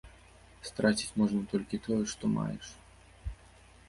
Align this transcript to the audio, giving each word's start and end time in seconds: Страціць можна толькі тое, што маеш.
Страціць 0.69 1.17
можна 1.21 1.41
толькі 1.51 1.79
тое, 1.87 1.97
што 2.13 2.23
маеш. 2.37 2.73